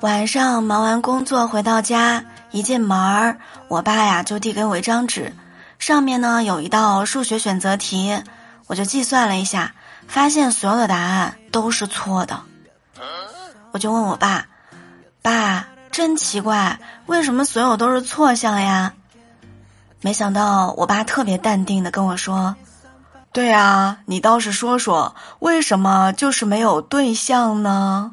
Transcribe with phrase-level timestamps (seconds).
[0.00, 5.32] 晚上忙完工作回到家一进门儿我爸呀就递给我一张纸
[5.78, 8.22] 上面呢有一道数学选择题
[8.66, 9.74] 我就计算了一下
[10.06, 12.40] 发现所有的答案都是错的。
[13.72, 14.46] 我就问我爸
[15.22, 18.92] 爸真奇怪为什么所有都是错项呀？
[20.02, 22.56] 没想到我爸特别淡定的跟我说
[23.32, 28.12] 对呀你倒是说说为什么就是没有对象呢？